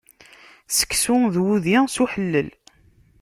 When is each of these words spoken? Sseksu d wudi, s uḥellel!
Sseksu 0.69 1.15
d 1.33 1.35
wudi, 1.43 1.77
s 1.93 1.95
uḥellel! 2.03 2.47